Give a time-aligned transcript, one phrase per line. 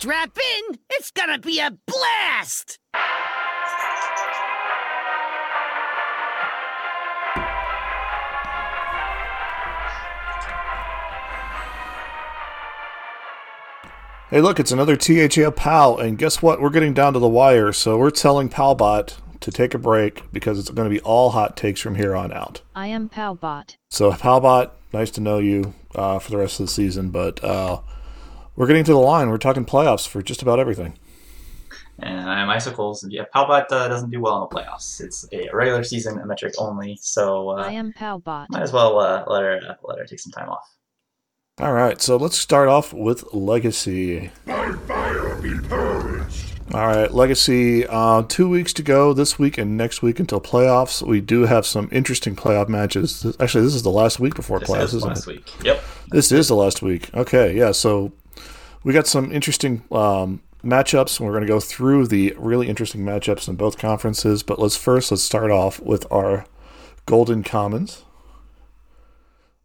[0.00, 0.78] Strap in!
[0.90, 2.78] It's gonna be a blast!
[14.30, 16.60] Hey, look, it's another THL Pal, and guess what?
[16.60, 20.60] We're getting down to the wire, so we're telling Palbot to take a break because
[20.60, 22.60] it's going to be all hot takes from here on out.
[22.76, 23.76] I am Palbot.
[23.88, 27.80] So, Palbot, nice to know you uh, for the rest of the season, but uh,
[28.58, 29.30] we're getting to the line.
[29.30, 30.98] We're talking playoffs for just about everything.
[32.00, 33.06] And I'm Icicles.
[33.08, 35.00] Yeah, Palbot uh, doesn't do well in the playoffs.
[35.00, 38.46] It's a regular season metric only, so uh, I am Palbot.
[38.50, 40.74] might as well uh, let her uh, let her take some time off.
[41.60, 44.30] All right, so let's start off with Legacy.
[44.46, 46.60] By fire be purged.
[46.72, 47.84] All right, Legacy.
[47.86, 51.02] Uh, two weeks to go this week and next week until playoffs.
[51.04, 53.24] We do have some interesting playoff matches.
[53.40, 55.32] Actually, this is the last week before This playoffs, is isn't last it?
[55.32, 55.64] week.
[55.64, 55.82] Yep.
[56.10, 57.12] This is the last week.
[57.14, 57.72] Okay, yeah.
[57.72, 58.12] So
[58.84, 61.18] we got some interesting um, matchups.
[61.18, 64.42] And we're going to go through the really interesting matchups in both conferences.
[64.42, 66.46] But let's first let's start off with our
[67.06, 68.04] Golden Commons.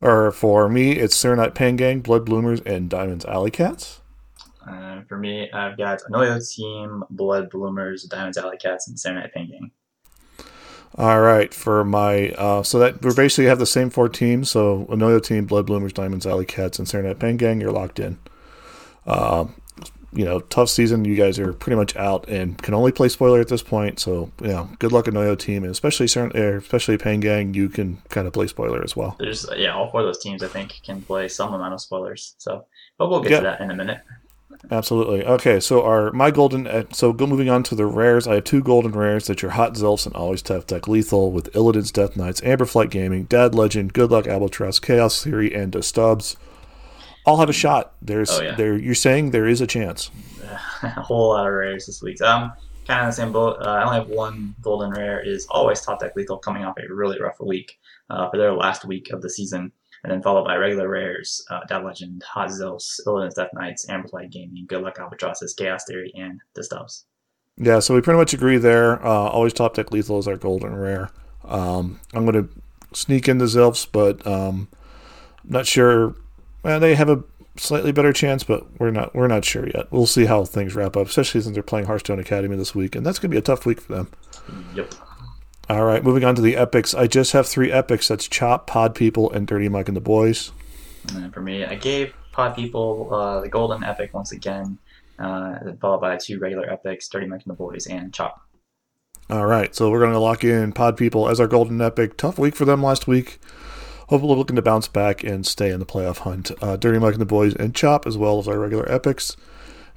[0.01, 4.01] Or for me, it's Serenite Pangang, Blood Bloomers, and Diamonds Alley Cats.
[4.67, 9.33] Uh, for me, I've got Anoyo Team, Blood Bloomers, Diamonds Alley Cats, and Saturday Night
[9.33, 9.71] Pain Gang.
[10.95, 14.51] All right, for my uh, so that we basically have the same four teams.
[14.51, 17.61] So Anoyo team, Blood Bloomers, Diamonds, Alley Cats, and Serenite Pen Gang.
[17.61, 18.19] You're locked in.
[19.05, 19.45] Uh,
[20.15, 21.05] you know, tough season.
[21.05, 23.99] You guys are pretty much out and can only play spoiler at this point.
[23.99, 27.53] So you know, good luck Anoyo team, and especially er, especially Pen Gang.
[27.55, 29.15] You can kind of play spoiler as well.
[29.19, 32.35] There's yeah, all four of those teams I think can play some amount of spoilers.
[32.37, 32.65] So,
[32.99, 33.37] but we'll get Yeah.
[33.39, 34.01] to that in a minute.
[34.69, 35.25] Absolutely.
[35.25, 36.67] Okay, so our my golden.
[36.67, 38.27] uh, So go moving on to the rares.
[38.27, 41.53] I have two golden rares that your Hot Zelfs and Always Top Deck Lethal with
[41.55, 46.37] Illidan's Death Knights, Amberflight Gaming, Dad Legend, Good Luck Albatross, Chaos Theory, and Stubbs.
[47.25, 47.93] All have a shot.
[48.01, 48.55] There's Oh, yeah.
[48.55, 48.77] there.
[48.77, 50.11] You're saying there is a chance.
[50.83, 52.21] a whole lot of rares this week.
[52.21, 52.51] Um,
[52.85, 53.57] kind of the same boat.
[53.61, 55.21] Uh, I only have one golden rare.
[55.21, 58.83] Is always top deck lethal coming off a really rough week uh, for their last
[58.85, 59.71] week of the season,
[60.03, 64.31] and then followed by regular rares: uh, Dad Legend, Hot Zeus, Illidan's Death Knights, Amberflight
[64.31, 67.05] Gaming, Good Luck Albatrosses, Chaos Theory, and the Stubbs.
[67.55, 69.03] Yeah, so we pretty much agree there.
[69.05, 71.09] Uh, always top deck lethal is our golden rare.
[71.45, 72.49] Um, I'm going to
[72.93, 74.67] sneak in the Zelfs, but um,
[75.43, 76.15] not sure.
[76.63, 77.23] Well, they have a
[77.57, 79.91] slightly better chance, but we're not we're not sure yet.
[79.91, 83.05] We'll see how things wrap up, especially since they're playing Hearthstone Academy this week, and
[83.05, 84.11] that's going to be a tough week for them.
[84.75, 84.93] Yep.
[85.69, 86.93] All right, moving on to the epics.
[86.93, 88.09] I just have three epics.
[88.09, 90.51] That's Chop, Pod People, and Dirty Mike and the Boys.
[91.15, 94.77] And for me, I gave Pod People uh, the golden epic once again,
[95.19, 98.41] uh, followed by two regular epics: Dirty Mike and the Boys and Chop.
[99.29, 102.17] All right, so we're going to lock in Pod People as our golden epic.
[102.17, 103.39] Tough week for them last week.
[104.13, 106.51] Hopefully, looking to bounce back and stay in the playoff hunt.
[106.61, 109.35] Uh, Dirty Mike and the Boys and Chop, as well as our regular epics.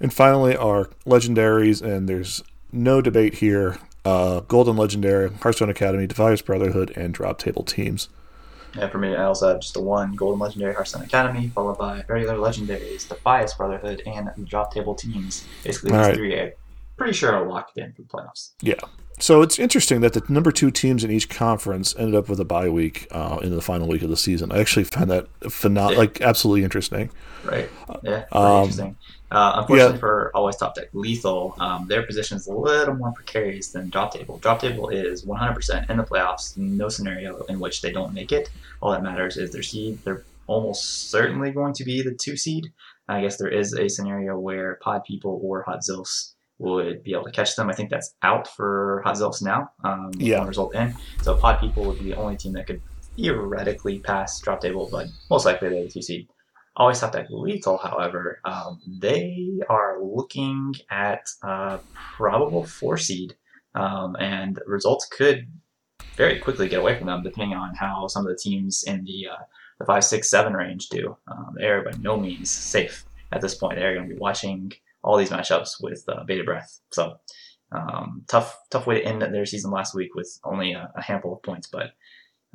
[0.01, 3.77] And finally, our legendaries, and there's no debate here.
[4.07, 8.09] Uh, Golden Legendary, Hearthstone Academy, Defias Brotherhood, and Drop Table teams.
[8.75, 12.03] Yeah, for me, I also have just the one Golden Legendary Hearthstone Academy, followed by
[12.09, 15.45] regular Legendaries, Defias Brotherhood, and the Drop Table teams.
[15.63, 16.15] Basically, these right.
[16.15, 16.53] three I'm
[16.97, 18.53] pretty sure are locked in for the playoffs.
[18.63, 18.81] Yeah.
[19.19, 22.45] So it's interesting that the number two teams in each conference ended up with a
[22.45, 24.53] bye week uh, in the final week of the season.
[24.53, 25.99] I actually find that phenom- Yeah.
[25.99, 27.11] like absolutely interesting.
[27.45, 27.71] Right?
[28.03, 28.97] Yeah, Um, interesting.
[29.31, 30.01] Uh, unfortunately yeah.
[30.01, 34.13] for Always Top Deck Lethal, um, their position is a little more precarious than Drop
[34.13, 34.39] Table.
[34.39, 38.51] Drop Table is 100% in the playoffs, no scenario in which they don't make it.
[38.83, 39.99] All that matters is their seed.
[40.05, 42.71] They're almost certainly going to be the two seed.
[43.09, 47.25] I guess there is a scenario where Pod People or Hot Zilfs would be able
[47.25, 47.69] to catch them.
[47.69, 49.71] I think that's out for Hot Zilfs now.
[49.85, 50.39] Um, Yeah.
[50.39, 50.95] one result in.
[51.23, 52.81] So Pod People would be the only team that could
[53.17, 56.29] theoretically pass Drop Table, but most likely they're the two seed.
[56.77, 61.79] Always Top Deck Lethal, however, um, they are looking at uh,
[62.17, 63.35] probable four seed,
[63.75, 65.47] um, and results could
[66.17, 69.29] very quickly get away from them depending on how some of the teams in the
[69.33, 69.43] uh,
[69.79, 71.17] the five, six, seven range do.
[71.31, 73.77] Um, they're by no means safe at this point.
[73.77, 74.73] They're going to be watching
[75.07, 76.81] all these matchups with uh, bated breath.
[76.91, 77.19] So
[77.73, 81.33] um, tough, tough way to end their season last week with only a, a handful
[81.33, 81.93] of points, but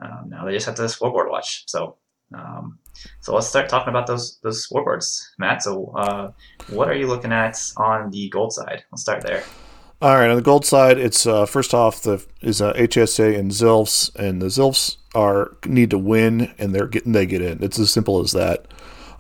[0.02, 1.64] um, now they just have to scoreboard watch.
[1.68, 1.98] So.
[2.34, 2.80] Um,
[3.20, 5.64] so let's start talking about those those scoreboards, Matt.
[5.64, 6.32] So, uh,
[6.70, 8.86] what are you looking at on the gold side?
[8.90, 9.44] Let's start there.
[10.02, 13.52] All right, on the gold side, it's uh, first off the is uh, HSA and
[13.52, 17.62] Zilfs, and the Zilfs are need to win, and they're getting they get in.
[17.62, 18.66] It's as simple as that.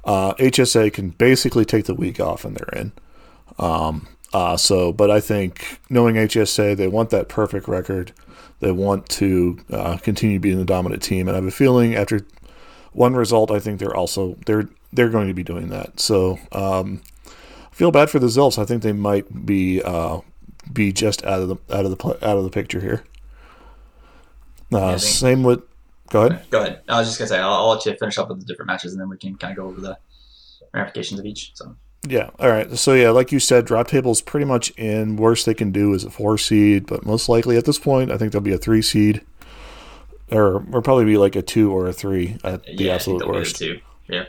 [0.03, 2.93] Uh, HSA can basically take the week off, and they're in.
[3.59, 8.13] Um, uh, so, but I think knowing HSA, they want that perfect record.
[8.59, 12.21] They want to uh, continue being the dominant team, and I have a feeling after
[12.93, 15.99] one result, I think they're also they're they're going to be doing that.
[15.99, 17.01] So, um,
[17.71, 18.57] feel bad for the Zilfs.
[18.57, 20.21] I think they might be uh,
[20.71, 23.03] be just out of the out of the out of the picture here.
[24.71, 25.61] Uh, I same with.
[26.09, 26.45] Go ahead.
[26.49, 26.81] Go ahead.
[26.89, 28.91] I was just gonna say I'll, I'll let you finish up with the different matches,
[28.91, 29.97] and then we can kind of go over the
[30.73, 31.51] ramifications of each.
[31.55, 31.75] So
[32.07, 32.31] Yeah.
[32.39, 32.75] All right.
[32.77, 35.17] So yeah, like you said, drop table is pretty much in.
[35.17, 38.17] Worst they can do is a four seed, but most likely at this point, I
[38.17, 39.21] think they'll be a three seed,
[40.31, 43.25] or or probably be like a two or a three at the yeah, absolute I
[43.25, 43.55] think worst.
[43.57, 43.79] Too.
[44.07, 44.23] Yeah.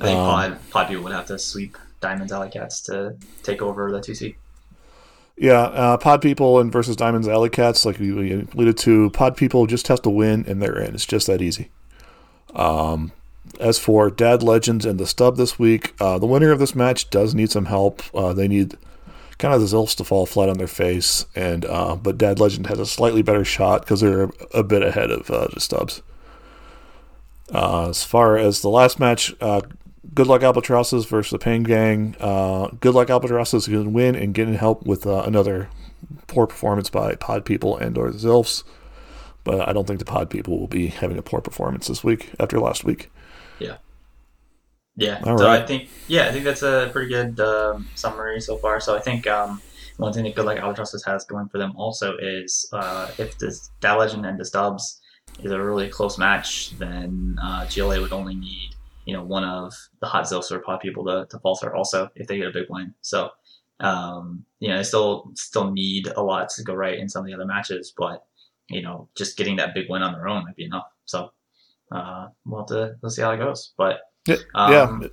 [0.00, 3.62] I think Um, Pod Pod people would have to sweep Diamonds Alley Cats to take
[3.62, 4.34] over the two seed.
[5.36, 9.66] Yeah, uh, Pod People and versus Diamonds Alley Cats, like we alluded to, Pod People
[9.66, 10.94] just have to win and they're in.
[10.94, 11.70] It's just that easy.
[12.54, 13.12] Um,
[13.60, 17.10] as for Dad Legends and the Stub this week, uh, the winner of this match
[17.10, 18.02] does need some help.
[18.14, 18.76] Uh, they need
[19.38, 22.66] kind of the Zilfs to fall flat on their face, and uh, but Dad Legend
[22.68, 26.02] has a slightly better shot because they're a, bit ahead of uh, the Stubs.
[27.52, 29.60] Uh, as far as the last match, uh,
[30.14, 32.12] Good Luck Albatrosses versus the Pain Gang.
[32.80, 35.68] Good Luck Albatrosses can win and get in help with another
[36.26, 38.64] poor performance by Pod People and or the Zilfs.
[39.44, 42.30] But I don't think the Pod People will be having a poor performance this week
[42.38, 43.10] after last week.
[44.96, 45.20] Yeah.
[45.24, 45.62] All so right.
[45.62, 48.80] I think yeah, I think that's a pretty good um, summary so far.
[48.80, 49.60] So I think um,
[49.96, 53.70] one thing that Good like Albatrosses has going for them also is uh, if this
[53.80, 55.00] Dad Legend and the Stubbs
[55.42, 58.70] is a really close match, then uh, GLA would only need
[59.06, 62.26] you know one of the Hot Zilfs or Pod people to, to falter also if
[62.26, 62.94] they get a big win.
[63.00, 63.30] So
[63.80, 67.26] um, you know they still still need a lot to go right in some of
[67.26, 68.24] the other matches, but
[68.68, 70.86] you know just getting that big win on their own might be enough.
[71.06, 71.30] So
[71.90, 74.00] uh, we'll have to we'll see how it goes, but.
[74.26, 75.08] Yeah, Um, yeah.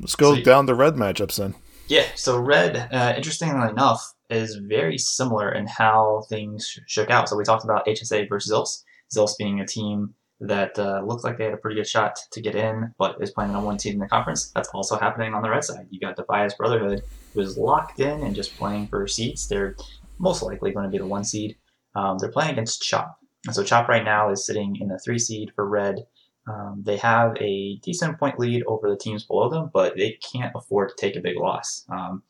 [0.00, 1.54] Let's go so- down the red matchups then.
[1.88, 7.30] Yeah, so Red, uh, interestingly enough, is very similar in how things shook out.
[7.30, 8.84] So we talked about HSA versus Zilfs.
[9.10, 12.42] Zilfs being a team that uh, looked like they had a pretty good shot to
[12.42, 14.50] get in, but is playing on one team in the conference.
[14.54, 15.86] That's also happening on the Red side.
[15.90, 17.02] You got Defias Brotherhood,
[17.32, 19.48] who is locked in and just playing for seeds.
[19.48, 19.74] They're
[20.18, 21.56] most likely going to be the one seed.
[21.94, 23.18] Um, they're playing against Chop.
[23.46, 26.04] And so Chop right now is sitting in the three seed for Red.
[26.48, 30.52] Um, they have a decent point lead over the teams below them, but they can't
[30.54, 31.84] afford to take a big loss.
[31.90, 32.22] Um,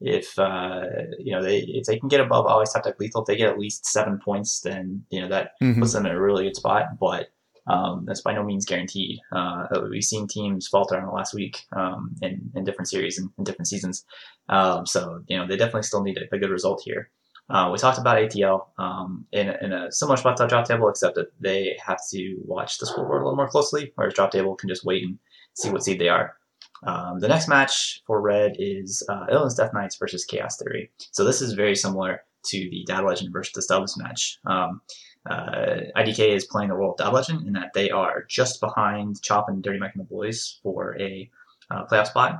[0.00, 0.82] if uh,
[1.18, 3.50] you know they if they can get above always top deck lethal, if they get
[3.50, 5.80] at least seven points, then you know that Mhm.
[5.80, 6.98] puts them in a really good spot.
[7.00, 7.28] But
[7.66, 9.20] um, that's by no means guaranteed.
[9.32, 13.30] Uh, we've seen teams falter in the last week um, in, in different series and
[13.38, 14.04] in different seasons.
[14.50, 17.10] Um, so you know they definitely still need a, a good result here.
[17.50, 21.14] Uh, we talked about ATL um, in, in a similar spot to Drop Table, except
[21.16, 24.68] that they have to watch the scoreboard a little more closely, whereas Drop Table can
[24.68, 25.18] just wait and
[25.54, 26.36] see what seed they are.
[26.84, 30.90] Um, the next match for Red is uh, Illidan's Death Knights versus Chaos Theory.
[31.12, 34.38] So this is very similar to the Dad Legend versus the Stubbs match.
[34.46, 34.80] Um,
[35.28, 39.22] uh, IDK is playing the role of Dad Legend in that they are just behind
[39.22, 41.30] Chop and Dirty Mike and the Boys for a
[41.70, 42.38] uh, playoff spot,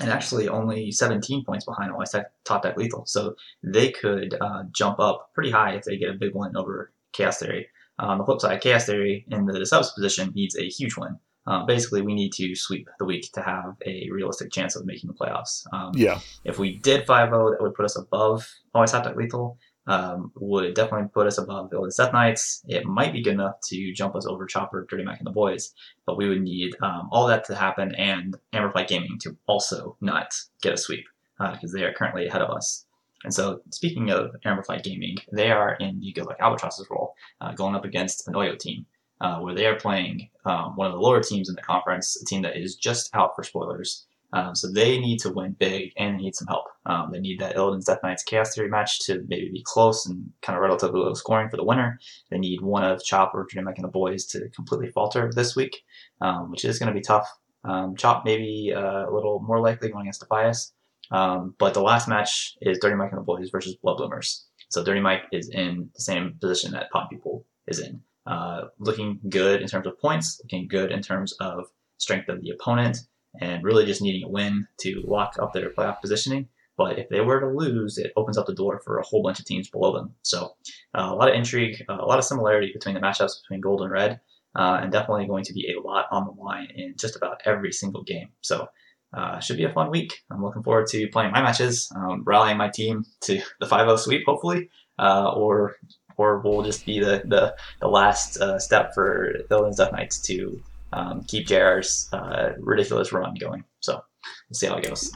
[0.00, 3.04] and actually only 17 points behind Always Tech- Top Deck Lethal.
[3.06, 6.92] So they could uh, jump up pretty high if they get a big win over
[7.12, 7.68] Chaos Theory.
[7.98, 11.18] on the flip side, Chaos Theory in the subs position needs a huge win.
[11.46, 15.08] Uh, basically, we need to sweep the week to have a realistic chance of making
[15.08, 15.64] the playoffs.
[15.74, 16.18] Um, Yeah.
[16.44, 19.58] if we did 5-0, that would put us above Always Hot Lethal.
[19.86, 22.62] Um, would definitely put us above Illidan's Death Knights.
[22.66, 25.74] It might be good enough to jump us over Chopper, Dirty Mike, and the Boys,
[26.06, 30.32] but we would need um, all that to happen and Amberflight Gaming to also not
[30.62, 31.04] get a sweep
[31.52, 32.86] because they are currently ahead of us.
[33.24, 37.52] And so, speaking of Amberflight Gaming, they are in the Good Luck Albatross's role, uh,
[37.52, 38.84] going up against an Oyo team,
[39.20, 42.24] uh, where they are playing um, one of the lower teams in the conference, a
[42.26, 44.06] team that is just out for spoilers.
[44.34, 46.64] Um, so they need to win big and they need some help.
[46.86, 50.28] Um, they need that Illidan's Death Knights Chaos Theory match to maybe be close and
[50.42, 52.00] kind of relatively low scoring for the winner.
[52.30, 55.54] They need one of Chop or Dirty Mike and the boys to completely falter this
[55.54, 55.84] week,
[56.20, 57.28] um, which is going to be tough.
[57.62, 60.72] Um, Chop maybe uh, a little more likely going against Defias.
[61.12, 64.46] Um, but the last match is Dirty Mike and the boys versus Blood Bloomers.
[64.68, 68.00] So Dirty Mike is in the same position that Pod People is in.
[68.26, 71.66] Uh, looking good in terms of points, looking good in terms of
[71.98, 72.98] strength of the opponent,
[73.40, 76.48] and really just needing a win to lock up their playoff positioning.
[76.76, 79.38] But if they were to lose, it opens up the door for a whole bunch
[79.38, 80.14] of teams below them.
[80.22, 80.54] So
[80.94, 83.82] uh, a lot of intrigue, uh, a lot of similarity between the matchups between Gold
[83.82, 84.20] and Red,
[84.56, 87.72] uh, and definitely going to be a lot on the line in just about every
[87.72, 88.30] single game.
[88.40, 88.68] So
[89.12, 90.24] uh, should be a fun week.
[90.30, 94.24] I'm looking forward to playing my matches, um, rallying my team to the 5-0 sweep,
[94.26, 95.76] hopefully, uh, or
[96.16, 100.60] or we'll just be the the, the last uh, step for Villains Death Knights to
[100.94, 103.64] um, keep JR's uh, ridiculous run going.
[103.80, 105.12] So we'll see how it goes.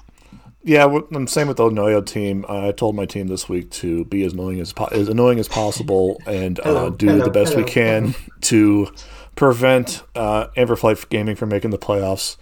[0.65, 2.45] Yeah, I'm same with the Noyo team.
[2.49, 5.49] I told my team this week to be as annoying as po- as annoying as
[5.49, 8.93] possible and uh, do hello, the best we can to
[9.37, 12.37] prevent uh, Amberflight Gaming from making the playoffs.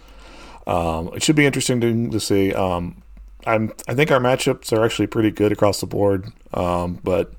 [0.65, 2.53] Um, it should be interesting to, to see.
[2.53, 3.03] Um,
[3.45, 7.31] I'm I think our matchups are actually pretty good across the board, um, but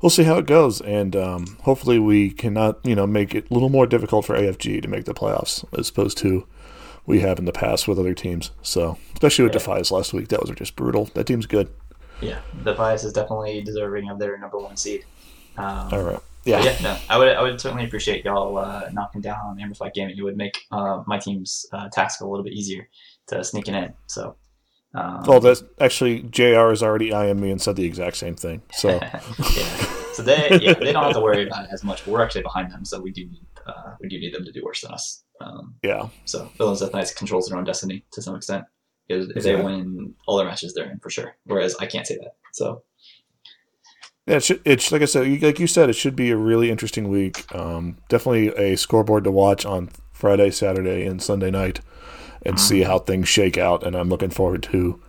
[0.00, 3.54] we'll see how it goes, and um, hopefully we cannot you know make it a
[3.54, 6.46] little more difficult for AFG to make the playoffs as opposed to
[7.06, 8.50] we have in the past with other teams.
[8.62, 9.60] So especially with Yeah.
[9.60, 11.06] Defias last week, that was just brutal.
[11.14, 11.68] That team's good.
[12.20, 15.04] Yeah, Defias is definitely deserving of their number one seed.
[15.56, 16.20] Um, All right.
[16.44, 16.62] Yeah.
[16.62, 20.16] yeah, no, I would I would certainly appreciate y'all uh, knocking down on Amberflight Gaming.
[20.16, 22.88] It would make uh, my team's uh, task a little bit easier
[23.26, 23.92] to sneaking in.
[24.06, 24.34] So,
[24.94, 26.68] um, Well, that's actually Jr.
[26.70, 28.62] has already IM me and said the exact same thing.
[28.72, 29.20] So yeah.
[30.14, 32.06] So they yeah they don't have to worry about it as much.
[32.06, 34.62] We're actually behind them, so we do need uh, we do need them to do
[34.64, 35.22] worse than us.
[35.40, 38.64] Um, yeah, so Villains Death Knights controls their own destiny to some extent
[39.06, 39.56] because if Yeah.
[39.56, 41.36] they win all their matches, they're in for sure.
[41.44, 42.34] Whereas I can't say that.
[42.52, 42.82] So
[44.26, 44.36] yeah.
[44.36, 47.08] It should, it's like I said, like you said, it should be a really interesting
[47.08, 47.44] week.
[47.54, 51.80] Um, definitely a scoreboard to watch on Friday, Saturday, and Sunday night,
[52.48, 53.86] and see how things shake out.
[53.86, 55.00] And I'm looking forward to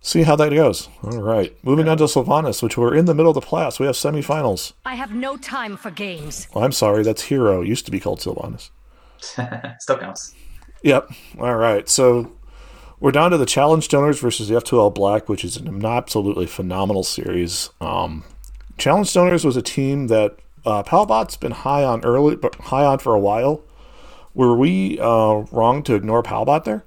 [0.00, 0.88] see how that goes.
[1.04, 3.78] All right, moving on to Sylvanas, which we're in the middle of the playoffs.
[3.78, 4.72] We have semifinals.
[4.84, 6.48] I have no time for games.
[6.54, 7.62] Well, I'm sorry, that's Hero.
[7.62, 8.70] It used to be called Sylvanas.
[9.80, 10.34] still counts.
[10.82, 11.10] Yep.
[11.38, 11.88] All right.
[11.88, 12.32] So
[13.00, 17.02] we're down to the Challenge Stoners versus the F2L Black, which is an absolutely phenomenal
[17.02, 17.70] series.
[17.80, 18.24] Um,
[18.78, 22.98] Challenge Stoners was a team that uh, Palbot's been high on early, but high on
[22.98, 23.62] for a while.
[24.34, 26.84] Were we uh, wrong to ignore Palbot there?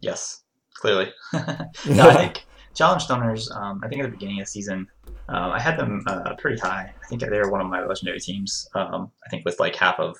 [0.00, 0.42] Yes,
[0.74, 1.12] clearly.
[1.32, 1.42] no,
[1.86, 3.54] I think Challenge Stoners.
[3.54, 4.86] Um, I think at the beginning of the season,
[5.28, 6.92] um, I had them uh, pretty high.
[7.02, 8.68] I think they were one of my legendary teams.
[8.74, 10.16] Um, I think with like half of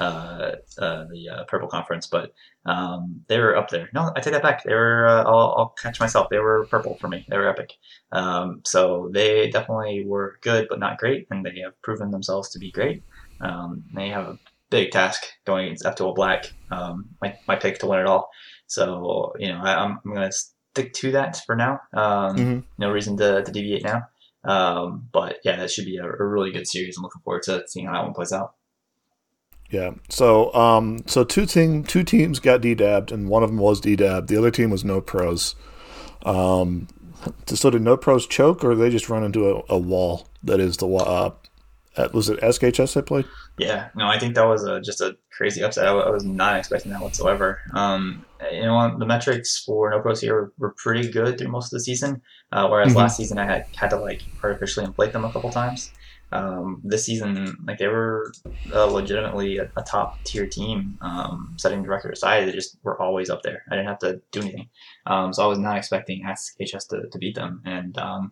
[0.00, 2.32] uh, uh, the uh, Purple Conference, but
[2.66, 3.88] um, they were up there.
[3.92, 4.64] No, I take that back.
[4.64, 5.06] They were.
[5.06, 6.28] Uh, I'll, I'll catch myself.
[6.30, 7.26] They were purple for me.
[7.28, 7.74] They were epic.
[8.12, 12.58] Um, so they definitely were good, but not great, and they have proven themselves to
[12.58, 13.02] be great.
[13.40, 14.38] Um, they have a
[14.70, 16.46] big task going against F2L Black.
[16.70, 18.30] Um, my, my pick to win it all.
[18.66, 20.36] So you know, I, I'm, I'm going to
[20.72, 21.80] stick to that for now.
[21.92, 22.64] Um, Mhm.
[22.78, 24.02] No reason to, to deviate now.
[24.44, 26.96] Um, but yeah, that should be a, a really good series.
[26.96, 28.54] I'm looking forward to seeing how that one plays out.
[29.70, 29.90] Yeah.
[30.08, 34.28] So, um, so two team, two teams got D-dabbed, and one of them was D-dabbed.
[34.28, 35.54] The other team was no pros.
[36.24, 36.88] Um,
[37.46, 40.58] so did no pros choke, or did they just run into a, a wall that
[40.58, 41.30] is the uh,
[42.12, 43.26] was it SKHS they played?
[43.58, 45.86] Yeah, no, I think that was a, just a crazy upset.
[45.86, 47.60] I, I was not expecting that whatsoever.
[47.74, 51.66] Um, you know, the metrics for No Pros here were, were pretty good through most
[51.72, 52.96] of the season, uh, whereas Mhm.
[52.96, 55.90] last season I had had to like artificially inflate them a couple times.
[56.32, 58.32] Um, this season, like they were
[58.72, 60.96] uh, legitimately a, a top tier team.
[61.00, 63.64] Um, setting the record aside, they just were always up there.
[63.68, 64.68] I didn't have to do anything,
[65.06, 67.62] um, so I was not expecting SKHS to, to beat them.
[67.64, 68.30] And um,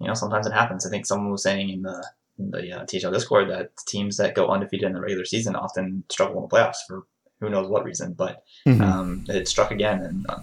[0.00, 0.84] you know, sometimes it happens.
[0.84, 2.04] I think someone was saying in the
[2.38, 6.36] the uh, THL Discord that teams that go undefeated in the regular season often struggle
[6.38, 7.06] in the playoffs for
[7.40, 8.12] who knows what reason.
[8.12, 8.42] But
[8.82, 10.40] um, it struck again, and uh,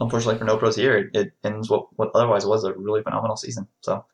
[0.00, 3.36] unfortunately for no pros here, it, it ends what, what otherwise was a really phenomenal
[3.36, 3.68] season.
[3.82, 4.04] So,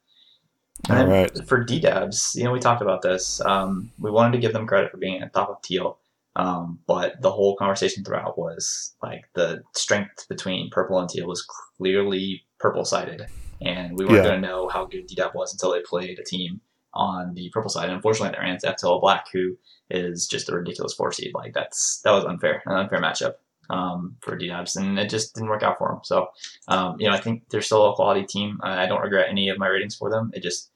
[0.88, 1.48] and right.
[1.48, 3.40] for DDABs, you know, we talked about this.
[3.42, 5.98] Um, we wanted to give them credit for being at the top of teal,
[6.36, 11.46] um, but the whole conversation throughout was like the strength between purple and teal was
[11.78, 13.26] clearly purple sided,
[13.62, 14.30] and we weren't Yeah.
[14.30, 16.60] going to know how good DDAB was until they played a team
[16.94, 17.84] on the purple side.
[17.84, 19.56] And unfortunately, they ran into F2L Black, who
[19.90, 21.32] is just a ridiculous four seed.
[21.34, 23.34] Like that's that was unfair, an unfair matchup
[23.70, 26.00] um, for DDABs, and it just didn't work out for them.
[26.04, 26.28] So,
[26.68, 28.58] um, you know, I think they're still a quality team.
[28.62, 30.30] I I don't regret any of my ratings for them.
[30.34, 30.70] It just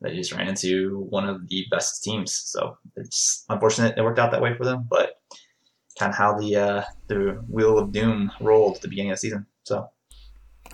[0.00, 2.32] they just ran into one of the best teams.
[2.32, 5.20] So it's unfortunate it worked out that way for them, but
[5.98, 9.20] kind of how the uh, the wheel of doom rolled at the beginning of the
[9.20, 9.46] season.
[9.64, 9.88] So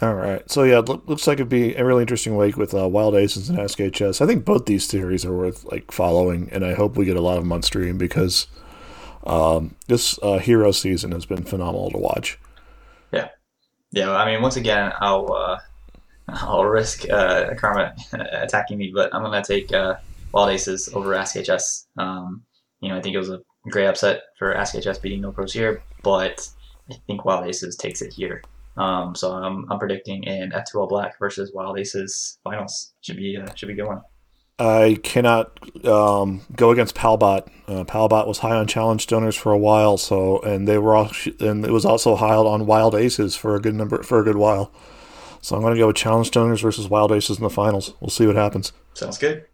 [0.03, 0.51] All right.
[0.51, 3.59] So yeah, looks like it'd be a really interesting week with uh, Wild Aces and
[3.59, 4.23] SKHS.
[4.23, 7.21] I think both these series are worth like following, and I hope we get a
[7.21, 8.47] lot of them on stream because
[9.25, 12.39] um, this uh, hero season has been phenomenal to watch.
[13.13, 13.29] yeah,
[13.91, 14.11] yeah.
[14.11, 15.59] I mean, once again, I'll uh,
[16.29, 19.97] I'll risk uh, Karma attacking me, but I'm gonna take uh,
[20.33, 21.87] Wild Aces over SKHS.
[21.99, 22.43] Um,
[22.81, 25.83] you know, I think it was a great upset for SKHS beating No Pros here,
[26.03, 26.49] but
[26.91, 28.43] I think Wild Aces takes it here.
[28.77, 33.53] Um, so I'm, I'm predicting an F2L Black versus Wild Aces finals should be uh,
[33.55, 34.00] should be a good one.
[34.59, 37.49] I cannot um, go against Palbot.
[37.67, 41.11] Uh, Palbot was high on challenge donors for a while, so and they were all,
[41.41, 44.37] and it was also high on Wild Aces for a good number for a good
[44.37, 44.71] while.
[45.41, 47.95] So I'm going to go with challenge donors versus Wild Aces in the finals.
[48.00, 48.75] We'll see what happens.
[48.93, 49.47] Sounds good.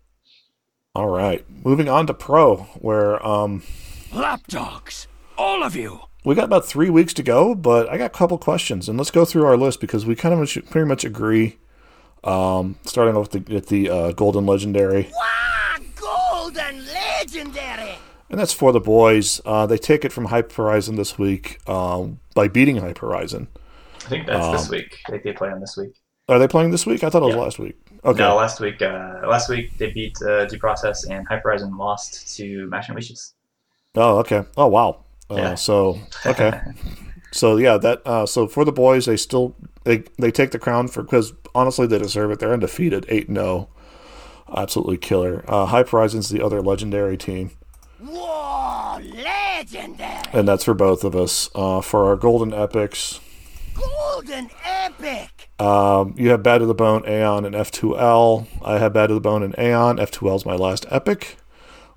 [0.96, 3.62] All right, moving on to pro, where um,
[4.12, 5.06] Lapdogs!
[5.38, 6.05] All of you!
[6.26, 9.12] We got about three weeks to go, but I got a couple questions, and let's
[9.12, 10.40] go through our list because we kind of
[10.71, 11.56] pretty much agree.
[12.25, 15.09] Um, starting off with the, with the uh, golden legendary.
[15.14, 15.76] Wow!
[15.95, 17.97] Golden legendary!
[18.28, 19.40] And that's for the boys.
[19.47, 23.47] Uh, they take it from Hype Horizon this week um, by beating Hype Horizon.
[24.04, 24.99] I think that's this Um, week.
[25.06, 25.92] I think they play on this week.
[26.28, 27.04] Are they playing this week?
[27.04, 27.40] I thought it was Yeah.
[27.42, 27.76] last week.
[28.04, 28.18] Okay.
[28.18, 28.83] No, last week.
[28.83, 32.97] Uh, last week they beat uh, Due Process and Hyper Horizon lost to Mash and
[32.97, 33.35] Wishes.
[33.95, 34.42] Oh, okay.
[34.56, 35.04] Oh, wow.
[35.30, 35.54] Uh, Yeah.
[35.54, 36.61] So, okay.
[37.33, 38.02] so yeah, that.
[38.06, 39.54] Uh, so for the boys, they still
[39.85, 42.38] they they take the crown for because honestly they deserve it.
[42.38, 43.68] They're undefeated, eight 0
[44.54, 45.45] Absolutely killer.
[45.49, 47.50] Uh, Hype Horizon's the other legendary team.
[47.99, 50.23] Whoa, legendary!
[50.33, 51.50] and that's for both of us.
[51.54, 53.18] Uh, for our golden epics,
[53.75, 55.50] Golden epic!
[55.59, 58.47] um, you have Bad to the Bone, Aeon, and F2L.
[58.62, 59.97] I have Bad to the Bone and Aeon.
[59.97, 61.37] F2L is my last epic.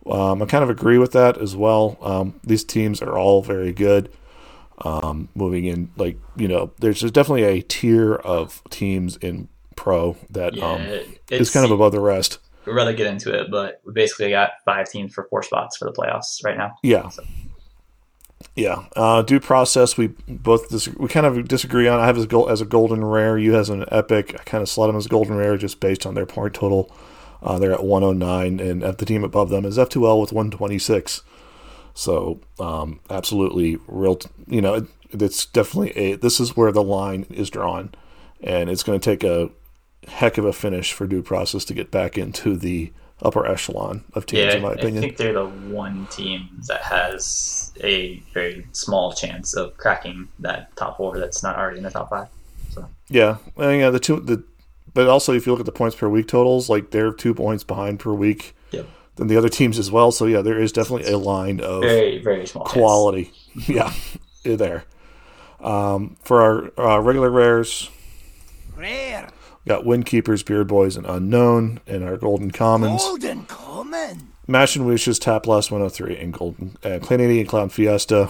[0.09, 1.97] Um, I kind of agree with that as well.
[2.01, 4.11] Um, these teams are all very good.
[4.81, 10.15] Um, moving in, like you know, there's just definitely a tier of teams in pro
[10.29, 12.39] that Yeah, um, it- is it's kind of above the rest.
[12.65, 15.85] We'd rather get into it, but we basically got five teams for four spots for
[15.85, 16.75] the playoffs right now.
[16.83, 17.09] Yeah.
[18.55, 18.85] Yeah.
[18.95, 21.99] Uh, due process, we both dis- we kind of disagree on.
[21.99, 23.37] I have as, gold, as a golden rare.
[23.37, 24.35] You has an epic.
[24.39, 26.93] I kind of slot them as golden rare just based on their point total.
[27.41, 31.21] Uh, they're at 109, and at the team above them is F2L with 126.
[31.93, 34.15] So, um, absolutely real.
[34.15, 36.15] T- you know, it, it's definitely a.
[36.15, 37.93] This is where the line is drawn,
[38.41, 39.49] and it's going to take a
[40.07, 42.91] heck of a finish for due process to get back into the
[43.21, 44.97] upper echelon of teams, Yeah, in my opinion.
[44.97, 50.75] I think they're the one team that has a very small chance of cracking that
[50.75, 52.27] top four that's not already in the top five.
[52.69, 53.89] So Yeah, well, yeah.
[53.89, 54.43] The two, the
[54.93, 57.63] but also if you look at the points per week totals, like they're two points
[57.63, 58.87] behind per week Yep.
[59.15, 60.11] than the other teams as well.
[60.11, 62.73] So yeah, there is definitely a line of very, very small chance.
[62.73, 63.31] quality.
[63.67, 63.91] yeah,
[64.43, 64.85] there.
[65.59, 66.41] Um, for
[66.77, 67.89] our uh, regular rares,
[68.77, 69.29] Rare!
[69.65, 73.01] we got Windkeepers, Beard Boys, and Unknown, and our Golden Commons.
[73.03, 74.29] Golden common!
[74.47, 78.29] Mash and Wishes, Tap Last 103, and Golden uh, Clan 80 and Clown Fiesta.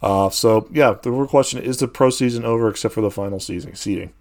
[0.00, 3.40] Uh, so yeah, the real question is the pro season over except for the final
[3.40, 4.12] season seeding.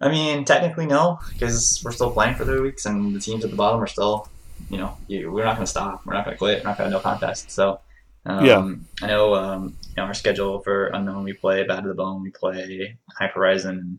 [0.00, 3.50] I mean, technically no, because we're still playing for three weeks, and the teams at
[3.50, 4.28] the bottom are still,
[4.70, 6.06] you know, we're not going to stop.
[6.06, 6.62] We're not going to quit.
[6.62, 7.50] We're not going to no contest.
[7.50, 7.80] So,
[8.24, 8.74] um, Yeah.
[9.02, 12.22] I know, um, you know, our schedule for unknown, we play Bad to the Bone,
[12.22, 13.98] we play Hyper Horizon, and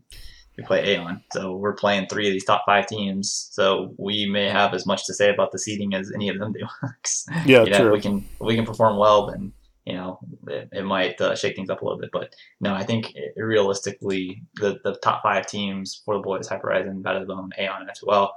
[0.56, 1.22] we play Aeon.
[1.32, 3.48] So we're playing three of these top five teams.
[3.52, 6.52] So we may have as much to say about the seeding as any of them
[6.52, 6.66] do.
[7.46, 7.86] Yeah, you know, true.
[7.88, 9.52] If we can, if we can perform well, then
[9.86, 12.10] you know, it, it might uh, shake things up a little bit.
[12.12, 16.68] But no, I think it, realistically, the, the top five teams for the boys, Hyper
[16.68, 18.30] Horizon, Bad to the Bone, Aeon, and F2L,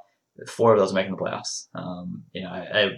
[0.47, 1.67] four of those making the playoffs.
[1.75, 2.89] Um, you know, I, I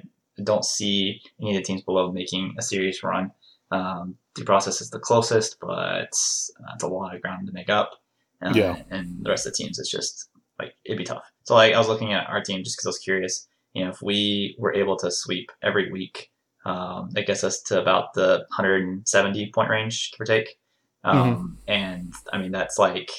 [0.44, 3.32] don't see any of the teams below making a serious run.
[3.72, 6.52] Um, the process is the closest, but uh, it's
[6.84, 7.94] a lot of ground to make up.
[8.42, 8.82] Uh, Yeah.
[8.92, 10.30] And the rest of the teams, it's just
[10.60, 11.24] like it'd be tough.
[11.44, 13.48] So like I was looking at our team just because I was curious.
[13.74, 16.30] You know, if we were able to sweep every week,
[16.66, 20.58] um, that gets us to about the 170 point range, give or take.
[21.04, 23.12] Um, And I mean, that's like,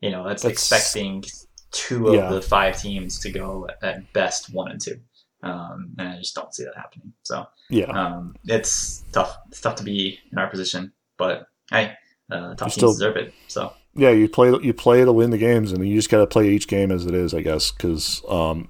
[0.00, 1.22] you know, that's, That's- expecting
[1.70, 2.30] two of Yeah.
[2.30, 4.98] the five teams to go at best one and two.
[5.42, 7.12] Um, and I just don't see that happening.
[7.24, 9.36] So Yeah, um, it's tough.
[9.48, 11.92] It's tough to be in our position, but hey,
[12.30, 13.34] uh, top teams still- deserve it.
[13.48, 14.10] So yeah.
[14.10, 16.68] You play you play to win the games, and you just got to play each
[16.68, 17.72] game as it is, I guess.
[17.72, 18.68] Because um,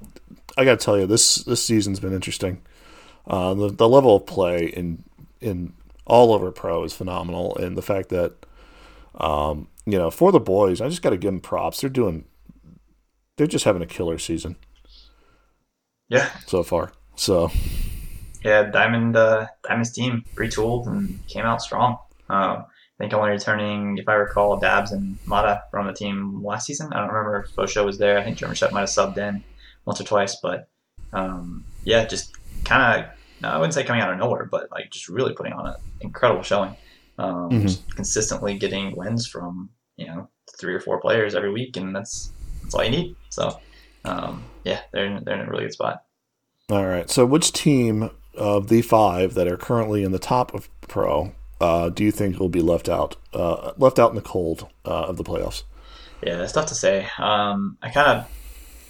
[0.56, 2.62] I got to tell you, this this season's been interesting.
[3.26, 5.04] Uh, the the level of play in
[5.40, 5.72] in
[6.06, 8.34] all over pro is phenomenal, and the fact that
[9.14, 11.80] um, you know for the boys, I just got to give them props.
[11.80, 12.24] They're doing,
[13.36, 14.56] they're just having a killer season
[16.12, 16.92] yeah, so far.
[17.16, 17.50] So
[18.44, 21.98] yeah, Diamond uh, Diamond's team retooled and came out strong.
[22.28, 26.44] Um, I think only returning, if I recall, Dabs and Mata were on the team
[26.44, 26.92] last season.
[26.92, 28.18] I don't remember if Fosho was there.
[28.18, 29.42] I think German Shep might have subbed in
[29.86, 30.68] once or twice, but
[31.14, 33.10] um, yeah, just kind of
[33.44, 36.42] I wouldn't say coming out of nowhere, but like just really putting on an incredible
[36.42, 36.76] showing.
[37.18, 37.62] Um, Mhm.
[37.62, 42.32] just consistently getting wins from you know three or four players every week, and that's
[42.62, 43.16] that's all you need.
[43.28, 43.60] So
[44.04, 46.04] um, yeah, they're in, they're in a really good spot.
[46.70, 47.10] All right.
[47.10, 51.90] So, which team of the five that are currently in the top of pro uh,
[51.90, 55.16] do you think will be left out, uh, left out in the cold uh, of
[55.16, 55.62] the playoffs?
[56.22, 57.06] Yeah, that's tough to say.
[57.18, 58.26] Um, I kind of,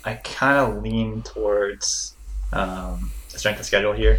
[0.04, 2.16] I kind of lean towards
[2.52, 4.18] um, strength of schedule here,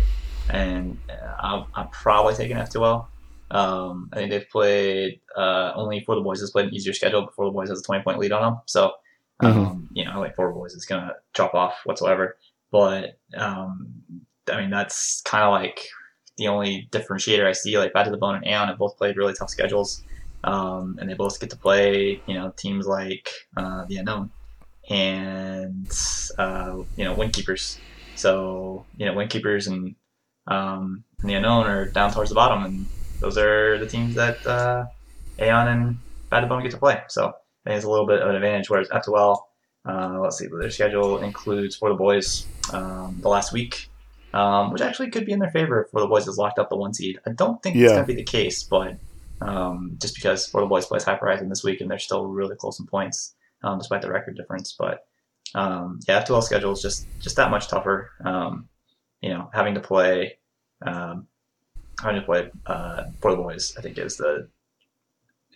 [0.50, 3.08] and uh, I'm, I'm probably taking F2L.
[3.52, 7.26] Um, I think they've played uh, only for the boys has played an easier schedule
[7.26, 8.62] before the boys has a 20 point lead on them.
[8.66, 8.94] So,
[9.42, 12.38] um, you know, like four boys is gonna chop off whatsoever.
[12.72, 13.94] But um,
[14.52, 15.88] I mean, that's kind of like
[16.38, 17.78] the only differentiator I see.
[17.78, 20.04] Like Bad to the Bone and Aeon have both played really tough schedules
[20.44, 24.32] um, and they both get to play, you know, teams like uh, the Unknown
[24.90, 25.88] and
[26.38, 27.78] uh, you know Windkeepers.
[28.16, 29.96] So you know Windkeepers and
[30.48, 32.86] um, and the unknown are down towards the bottom, and
[33.20, 34.86] those are the teams that uh,
[35.40, 35.98] Aeon and
[36.30, 37.02] Bad Bone get to play.
[37.08, 38.70] So I think it's a little bit of an advantage.
[38.70, 39.38] Whereas F2L,
[39.88, 43.90] uh, let's see, their schedule includes for the boys um, the last week,
[44.34, 46.76] um, which actually could be in their favor for the boys has locked up the
[46.78, 47.20] one seed.
[47.26, 47.96] I don't think it's Yeah.
[47.96, 48.98] going to be the case, but
[49.42, 52.56] um, just because for the boys plays Hyper Horizon this week and they're still really
[52.56, 54.76] close in points um, despite the record difference.
[54.78, 55.06] But
[55.56, 58.12] um, yeah, F2L schedule is just just that much tougher.
[58.24, 58.68] Um,
[59.22, 60.38] you know, having to play
[60.86, 61.28] um,
[62.02, 64.48] having to play uh, for the boys, I think is the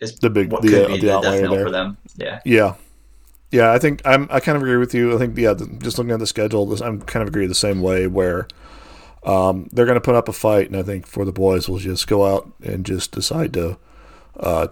[0.00, 1.96] is The big- what the, could uh, be the the, death knell for them.
[2.16, 2.74] Yeah, Yeah,
[3.50, 3.72] yeah.
[3.72, 4.28] I think I'm.
[4.30, 5.14] I kind of agree with you.
[5.14, 5.54] I think yeah.
[5.54, 8.06] The, just looking at the schedule, this, I'm kind of agree the same way.
[8.06, 8.46] Where
[9.24, 11.78] um, they're going to put up a fight, and I think for the boys, we'll
[11.78, 13.78] just go out and just decide to
[14.38, 14.68] uh,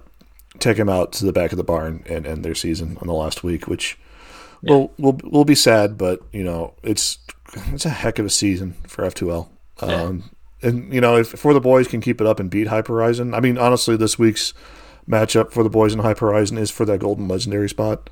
[0.59, 3.15] take them out to the back of the barn and end their season on the
[3.15, 3.99] last week, which
[4.69, 5.97] will will will be sad.
[5.99, 7.19] But you know, it's
[7.73, 9.49] it's a heck of a season for F2L.
[9.83, 9.89] Yeah.
[10.03, 10.31] Um,
[10.63, 13.35] and you know, if for the boys can keep it up and beat Hyper Horizon,
[13.35, 14.55] I mean, honestly, this week's
[15.09, 18.11] matchup for the boys in Hyper Horizon is for that golden legendary spot.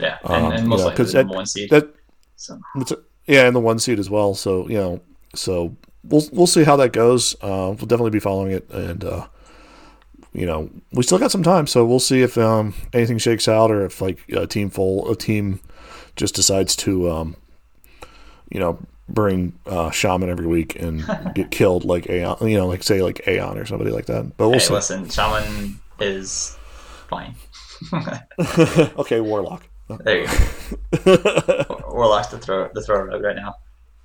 [0.00, 1.70] yeah, and, Um, and you most know, likely 'cause the that- one seed.
[1.70, 1.94] That
[2.36, 4.34] so a, yeah, and the one seed as well.
[4.34, 5.00] So you know,
[5.34, 7.34] so we'll we'll see how that goes.
[7.40, 9.26] Uh, we'll definitely be following it, and uh,
[10.32, 13.70] you know, we still got some time, so we'll see if um, anything shakes out
[13.70, 15.60] or if like a team full a team
[16.16, 17.36] just decides to um,
[18.50, 22.82] you know bring uh, shaman every week and get killed like Aeon, you know, like
[22.82, 24.36] say like Aeon or somebody like that.
[24.36, 24.74] But we'll hey, see.
[24.74, 26.56] listen, Shaman is
[27.08, 27.34] fine.
[28.98, 29.62] okay, Warlock.
[30.04, 30.26] There you
[31.04, 31.84] go.
[31.92, 33.54] Warlock's the throw the throw rug right now.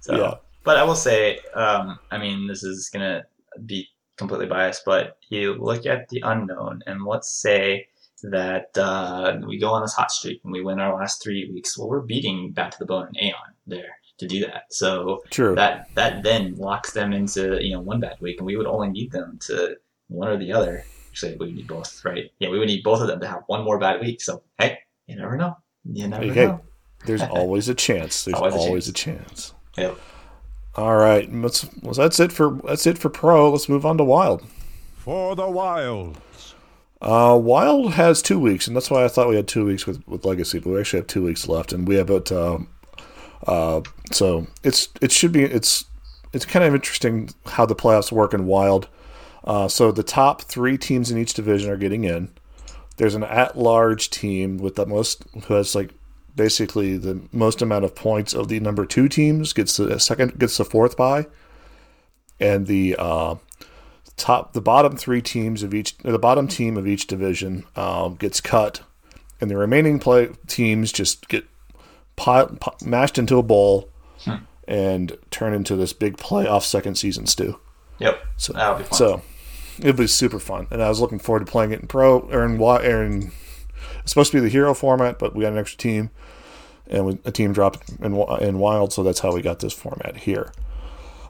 [0.01, 0.33] So, Yeah.
[0.65, 3.23] but I will say, um, I mean, this is gonna
[3.65, 7.87] be completely biased, but you look at the unknown, and let's say
[8.23, 11.77] that uh, we go on this hot streak and we win our last three weeks.
[11.77, 13.35] Well, we're beating Bad to the Bone and Aeon
[13.67, 14.63] there to do that.
[14.71, 15.55] So True.
[15.55, 18.89] that that then locks them into you know one bad week, and we would only
[18.89, 19.75] need them to
[20.07, 20.83] one or the other.
[21.09, 22.31] Actually, we would need both, right?
[22.39, 24.21] Yeah, we would need both of them to have one more bad week.
[24.21, 25.57] So hey, you never know.
[25.85, 26.45] You never Hey, hey.
[26.47, 26.61] know.
[27.05, 28.25] There's always a chance.
[28.25, 29.53] There's Always always, a a chance.
[29.77, 29.97] Yep.
[30.75, 33.49] All right, well, that's it for that's it for pro.
[33.51, 34.43] Let's move on to wild.
[34.97, 36.19] For the wild.
[37.01, 40.05] Uh, wild has two weeks, and that's why I thought we had two weeks with,
[40.07, 42.31] with legacy, but we actually have two weeks left, and we have it.
[42.31, 42.67] Um,
[43.47, 43.81] uh,
[44.11, 45.85] so it's it should be it's
[46.33, 48.89] it's kind of interesting how the playoffs work in wild.
[49.45, 52.29] Uh, so the top three teams in each division are getting in.
[52.97, 55.91] There's an at-large team with the most who has like
[56.35, 60.57] basically the most amount of points of the number two teams gets the second gets
[60.57, 61.27] the fourth by,
[62.41, 63.35] and the uh,
[64.19, 68.41] top the bottom three teams of each the bottom team of each division um, gets
[68.41, 68.81] cut,
[69.41, 71.45] and the remaining play teams just get
[72.15, 72.49] pi-
[72.83, 73.89] mashed into a bowl
[74.67, 77.59] and turn into this big playoff second season stew.
[77.97, 78.23] Yep.
[78.37, 78.93] So That'll be fun.
[78.97, 79.21] So
[79.81, 82.45] it was super fun, and I was looking forward to playing it in pro or
[82.45, 83.31] in or in
[84.01, 86.09] it's supposed to be the hero format, but we got an extra team,
[86.87, 90.17] and we, a team dropped in in wild, so that's how we got this format
[90.17, 90.51] here.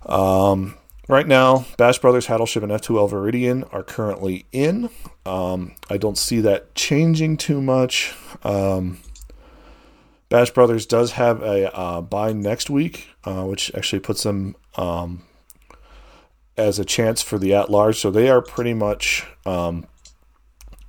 [0.05, 0.75] Um,
[1.09, 4.89] right now, Bash Brothers, Hattleship, and F2L Viridian are currently in.
[5.25, 8.15] Um, I don't see that changing too much.
[8.43, 8.99] Um,
[10.29, 15.23] Bash Brothers does have a uh, bye next week, uh, which actually puts them um,
[16.55, 17.97] as a chance for the at large.
[17.99, 19.87] So they are pretty much um,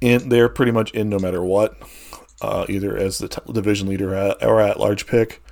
[0.03, 0.29] in.
[0.29, 1.81] They're pretty much in no matter what,
[2.43, 5.43] uh, either as the t- division leader or at large pick.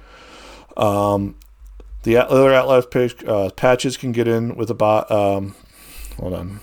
[0.77, 1.37] Um,
[2.03, 5.11] the other large pick uh, patches can get in with a bot.
[5.11, 5.55] Um,
[6.19, 6.61] hold on.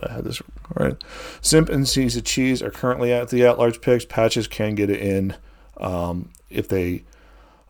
[0.00, 0.40] I had this
[0.74, 1.02] right.
[1.40, 4.04] Simp and Seas of Cheese are currently at the at large picks.
[4.04, 5.36] Patches can get in
[5.76, 7.04] um, if they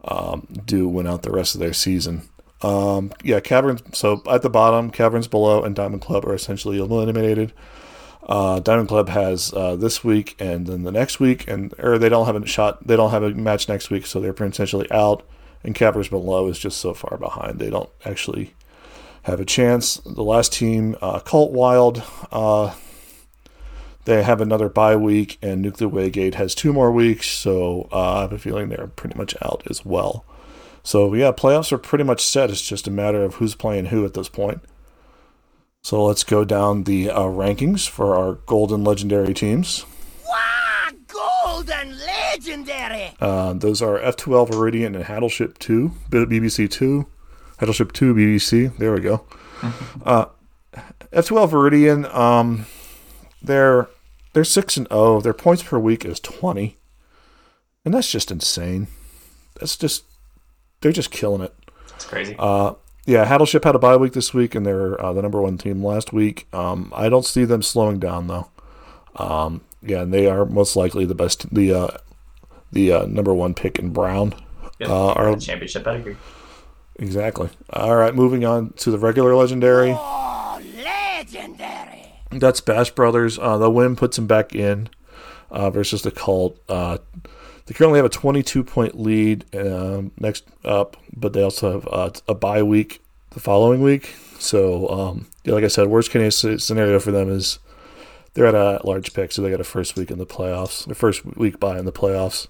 [0.04, 2.28] um, do win out the rest of their season.
[2.62, 3.82] Um, yeah, Caverns.
[3.92, 7.52] So at the bottom, Caverns below and Diamond Club are essentially eliminated.
[8.22, 12.08] Uh, Diamond Club has uh, this week and then the next week, and or they
[12.08, 12.86] don't have a shot.
[12.86, 15.24] They don't have a match next week, so they're essentially out.
[15.64, 18.54] And Caverns below is just so far behind; they don't actually
[19.22, 19.96] have a chance.
[19.96, 22.74] The last team, uh, Cult Wild, uh,
[24.04, 28.16] they have another bye week, and Nuke the Waygate has two more weeks, so uh,
[28.16, 30.24] I have a feeling they're pretty much out as well.
[30.82, 32.50] So yeah, playoffs are pretty much set.
[32.50, 34.62] It's just a matter of who's playing who at this point.
[35.82, 39.84] So let's go down the uh, rankings for our golden legendary teams.
[40.28, 42.11] Wow, golden legendary!
[43.20, 47.06] Uh, those are F2L Viridian and Hattleship 2, BBC 2.
[47.58, 48.76] Hattleship 2 BBC.
[48.78, 49.24] There we go.
[50.04, 50.24] Uh,
[51.12, 52.66] F2L Viridian, um,
[53.40, 53.88] they're
[54.32, 55.20] they're six and zero.
[55.20, 56.78] Their points per week is twenty,
[57.84, 58.88] and that's just insane.
[59.60, 60.04] That's just
[60.80, 61.54] they're just killing it.
[61.94, 62.34] It's crazy.
[62.38, 65.58] Uh, yeah, Hattleship had a bye week this week, and they're uh, the number one
[65.58, 66.46] team last week.
[66.52, 68.48] Um, I don't see them slowing down though.
[69.16, 71.88] Um, yeah, and they are most likely the best, the uh,
[72.72, 74.34] the uh, number one pick in Brown.
[74.80, 74.88] Yep.
[74.88, 76.16] Uh, our- championship pedigree.
[76.96, 77.48] Exactly.
[77.70, 79.94] All right, moving on to the regular legendary.
[79.96, 82.12] Oh, legendary.
[82.30, 83.38] That's Bash Brothers.
[83.38, 84.88] Uh, the win puts them back in
[85.50, 86.58] uh, versus the Cult.
[86.68, 86.98] Uh,
[87.66, 92.10] they currently have a 22 point lead um, next up, but they also have uh,
[92.28, 94.14] a bye week the following week.
[94.38, 97.58] So, um, yeah, like I said, worst case scenario for them is
[98.34, 100.94] they're at a large pick, so they got a first week in the playoffs, the
[100.94, 102.48] first week bye in the playoffs.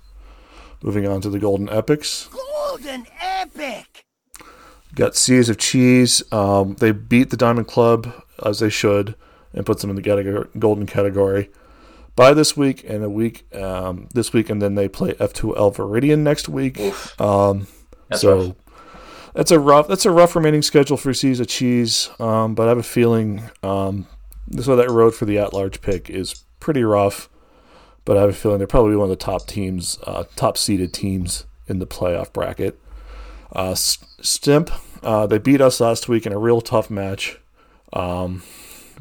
[0.82, 2.28] Moving on to the Golden Epics.
[2.28, 4.04] Golden epic.
[4.94, 6.22] Got Seas of Cheese.
[6.32, 8.12] Um, they beat the Diamond Club
[8.44, 9.14] as they should,
[9.54, 11.50] and puts them in the category, golden category.
[12.14, 16.18] By this week and a week um, this week, and then they play F2L Viridian
[16.18, 16.78] next week.
[17.20, 17.68] Um,
[18.08, 18.56] That's so rough.
[19.34, 22.10] that's a rough that's a rough remaining schedule for Seas of Cheese.
[22.18, 24.06] Um, but I have a feeling um,
[24.60, 27.30] so that road for the at large pick is pretty rough.
[28.04, 30.92] But I have a feeling they're probably one of the top teams, uh, top seeded
[30.92, 32.78] teams in the playoff bracket.
[33.52, 34.70] Uh, Stimp,
[35.02, 37.38] uh, they beat us last week in a real tough match.
[37.92, 38.42] Um,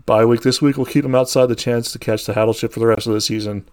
[0.05, 2.79] bye week this week will keep them outside the chance to catch the Hattleship for
[2.79, 3.67] the rest of the season.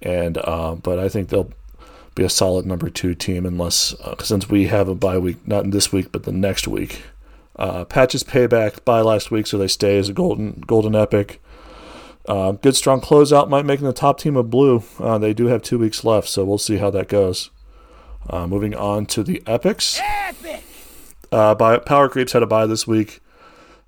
[0.00, 1.52] And uh, but I think they'll
[2.14, 5.64] be a solid number two team unless uh, since we have a bye week, not
[5.64, 7.02] in this week but the next week.
[7.56, 11.40] Uh, Patches payback by last week, so they stay as a golden golden epic.
[12.26, 14.82] Uh, good strong closeout might make them the top team of blue.
[14.98, 17.50] Uh, they do have two weeks left, so we'll see how that goes.
[18.30, 20.00] Uh, moving on to the epics.
[20.02, 20.62] Epic.
[21.32, 23.20] Uh, by, Power Creeps had a buy this week.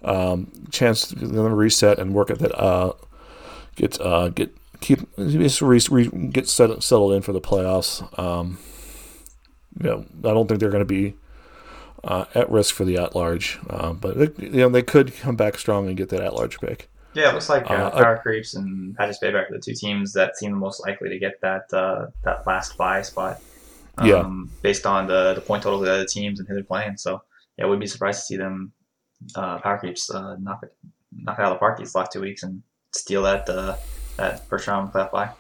[0.03, 2.55] Um, chance to reset and work at that.
[2.59, 2.93] Uh,
[3.77, 8.07] get uh, get keep just re, re, get set, settled in for the playoffs.
[8.19, 8.59] Um,
[9.81, 11.15] you know, I don't think they're going to be
[12.03, 15.37] uh, at risk for the at large, uh, but they, you know they could come
[15.37, 16.89] back strong and get that at large pick.
[17.15, 20.13] Yeah, it looks like uh, Uh, Power Creeps and Patches Payback are the two teams
[20.15, 23.41] that seem the most likely to get that uh, that last buy spot.
[23.99, 24.29] Um, Yeah.
[24.63, 26.97] Based on the, the point total of the other teams and who they're playing.
[26.97, 27.23] So,
[27.57, 28.73] yeah, we'd be surprised to see them,
[29.37, 30.75] uh, Power Creeps, uh, knock, it,
[31.13, 33.77] knock it out of the park these last two weeks and steal that uh,
[34.17, 35.31] that first round playoff bye.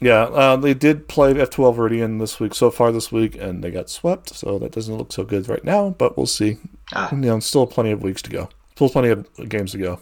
[0.00, 3.70] Yeah, uh, they did play F2L Viridian this week so far this week, and they
[3.70, 5.90] got swept, so that doesn't look so good right now.
[5.90, 6.58] But we'll see.
[6.92, 7.08] Ah.
[7.10, 8.50] You know, still plenty of weeks to go.
[8.74, 10.00] Still plenty of games to go.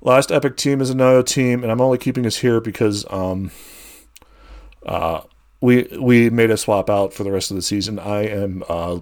[0.00, 3.50] Last epic team is a Noyo team, and I'm only keeping us here because um,
[4.86, 5.22] uh,
[5.60, 7.98] we we made a swap out for the rest of the season.
[7.98, 9.00] I am uh,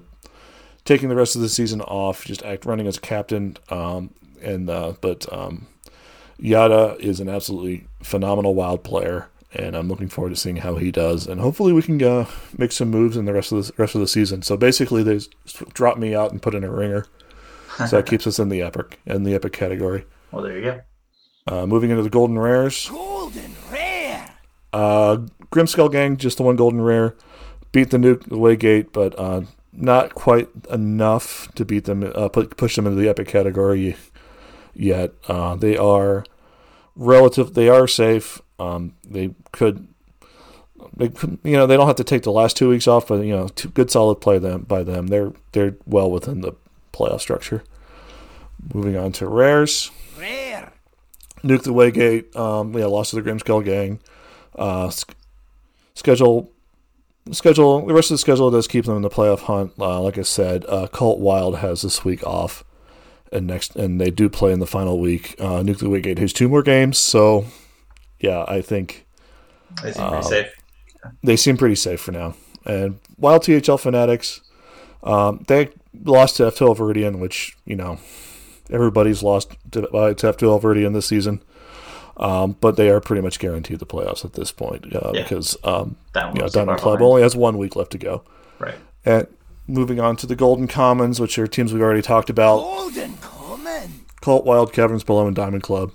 [0.85, 3.59] taking the rest of the season off, just act running as captain.
[3.69, 4.11] Um,
[4.43, 5.67] and uh, but um,
[6.39, 10.91] Yada is an absolutely phenomenal wild player, and I'm looking forward to seeing how he
[10.91, 11.27] does.
[11.27, 14.01] And hopefully, we can uh, make some moves in the rest of the rest of
[14.01, 14.41] the season.
[14.41, 15.21] So basically, they
[15.75, 17.05] dropped me out and put in a ringer,
[17.77, 20.07] so that keeps us in the epic in the epic category.
[20.33, 20.81] Well, there you go.
[21.47, 24.35] Uh, moving into the golden rares, Golden rare.
[24.73, 25.19] uh,
[25.53, 27.15] Grimskull Gang just the one golden rare,
[27.73, 32.57] beat the nuke the Waygate, but uh, not quite enough to beat them, uh, put,
[32.57, 33.97] push them into the epic category
[34.75, 35.13] yet.
[35.29, 36.25] Uh, they are
[36.97, 37.55] relative.
[37.55, 38.41] They are safe.
[38.59, 39.87] Um, they could.
[40.97, 43.21] They could, you know, they don't have to take the last two weeks off, but
[43.21, 45.09] you know, two, good solid play them by them.
[45.09, 46.53] They're they're well within the
[46.93, 47.63] playoff structure.
[48.75, 49.91] Moving on to rares.
[50.19, 50.73] Rare.
[51.43, 52.35] Nuke the Waygate.
[52.37, 54.01] Um, yeah, lost to the Grimskull Gang.
[54.55, 55.05] Uh, sch-
[55.95, 56.51] schedule,
[57.33, 57.87] schedule.
[57.87, 59.73] The rest of the schedule does keep them in the playoff hunt.
[59.79, 62.65] Uh, like I said, uh, Cult Wild has this week off,
[63.33, 65.35] and next, and they do play in the final week.
[65.39, 67.45] Uh, Nuke the Waygate has two more games, so
[68.19, 69.07] yeah, I think
[69.83, 70.47] They seem Uh, pretty safe.
[71.23, 72.35] they seem pretty safe for now.
[72.65, 74.41] And Wild THL Fanatics,
[75.05, 75.69] um, they
[76.05, 77.99] lost to F2L Viridian, which you know
[78.71, 81.43] everybody's lost to, uh, to F2L Viridian this season.
[82.19, 85.23] Um, but they are pretty much guaranteed the playoffs at this point uh, Yeah.
[85.23, 88.23] because um, That one you know Diamond Club only has one week left to go.
[88.59, 88.75] Right.
[89.05, 89.27] And
[89.67, 92.57] moving on to the Golden Commons, which are teams we've already talked about.
[92.63, 94.07] Golden common.
[94.23, 95.95] Cult Wild, Caverns Below, and Diamond Club.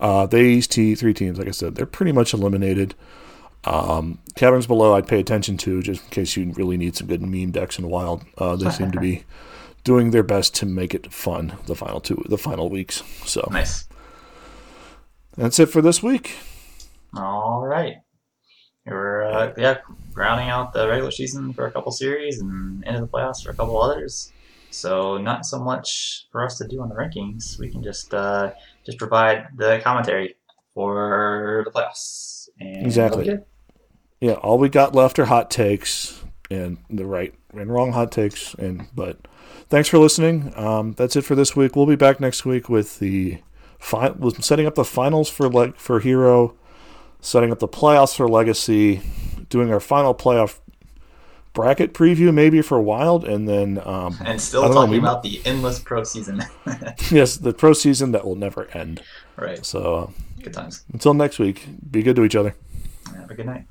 [0.00, 2.94] Uh, these t- three teams, like I said, they're pretty much eliminated.
[3.64, 7.20] Um, Caverns Below, I'd pay attention to just in case you really need some good
[7.22, 8.24] meme decks in the Wild.
[8.38, 9.22] Uh, they seem to be
[9.84, 13.02] doing their best to make it fun the final two, the final weeks.
[13.26, 13.88] So Nice.
[15.36, 16.36] that's it for this week.
[17.16, 17.96] All right.
[18.86, 19.78] We're uh, yeah
[20.14, 23.54] rounding out the regular season for a couple series and into the playoffs for a
[23.54, 24.32] couple others.
[24.70, 27.58] So not so much for us to do on the rankings.
[27.58, 28.52] We can just uh,
[28.84, 30.36] just provide the commentary
[30.74, 32.48] for the playoffs.
[32.58, 33.24] And Exactly.
[33.24, 33.48] that'll be it.
[34.20, 36.21] Yeah, all we got left are hot takes,
[36.52, 38.54] and the right and wrong hot takes.
[38.54, 39.16] And but
[39.68, 40.52] thanks for listening.
[40.56, 41.74] Um, that's it for this week.
[41.76, 43.38] We'll be back next week with the
[43.78, 46.54] fi- with setting up the finals for like for Hero,
[47.20, 49.00] setting up the playoffs for Legacy,
[49.48, 50.58] doing our final playoff
[51.52, 55.40] bracket preview maybe for Wild, and then um, And still know, talking we- about the
[55.44, 56.42] endless pro season.
[57.10, 59.02] yes the pro season that will never end.
[59.36, 59.64] right.
[59.64, 60.12] So
[60.42, 60.84] Good times.
[60.92, 62.54] until next week, be good to each other.
[63.14, 63.66] Have a good night.